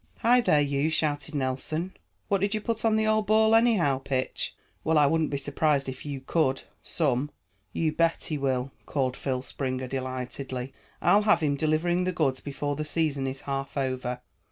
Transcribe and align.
"Hi 0.21 0.41
there, 0.41 0.59
you!" 0.59 0.89
shouted 0.89 1.35
Nelson. 1.35 1.95
"What 2.27 2.41
did 2.41 2.55
you 2.55 2.61
put 2.61 2.83
on 2.83 2.95
the 2.95 3.05
old 3.05 3.27
ball, 3.27 3.53
anyhow? 3.53 3.99
Pitch? 3.99 4.55
Well, 4.83 4.97
I 4.97 5.05
wouldn't 5.05 5.29
be 5.29 5.37
surprised 5.37 5.87
if 5.87 6.07
you 6.07 6.21
could, 6.21 6.63
some." 6.81 7.29
"You 7.71 7.91
bet 7.91 8.23
he 8.23 8.37
will," 8.39 8.71
called 8.87 9.15
Phil 9.15 9.43
Springer 9.43 9.85
delightedly. 9.85 10.73
"I'll 11.03 11.21
have 11.21 11.41
him 11.43 11.55
delivering 11.55 12.05
the 12.05 12.11
goods 12.11 12.39
before 12.39 12.75
the 12.75 12.83
season 12.83 13.27
is 13.27 13.41
half 13.41 13.77
over." 13.77 14.21